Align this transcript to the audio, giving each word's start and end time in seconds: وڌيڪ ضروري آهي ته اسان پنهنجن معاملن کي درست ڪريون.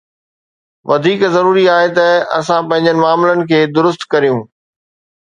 وڌيڪ 0.89 1.21
ضروري 1.35 1.63
آهي 1.75 1.89
ته 1.97 2.07
اسان 2.39 2.61
پنهنجن 2.73 2.97
معاملن 3.05 3.39
کي 3.53 3.59
درست 3.79 4.01
ڪريون. 4.15 4.39